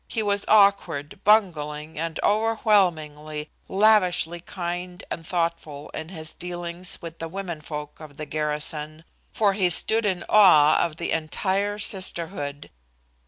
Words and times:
He 0.07 0.23
was 0.23 0.45
awkward, 0.47 1.23
bungling 1.23 1.99
and 1.99 2.19
overwhelmingly, 2.23 3.51
lavishly, 3.67 4.39
kind 4.39 5.03
and 5.11 5.27
thoughtful 5.27 5.89
in 5.91 6.09
his 6.09 6.33
dealings 6.33 6.99
with 7.03 7.19
the 7.19 7.27
womenfolk 7.29 7.99
of 7.99 8.17
the 8.17 8.25
garrison, 8.25 9.03
for 9.31 9.53
he 9.53 9.69
stood 9.69 10.07
in 10.07 10.25
awe 10.27 10.79
of 10.83 10.95
the 10.97 11.11
entire 11.11 11.77
sisterhood. 11.77 12.71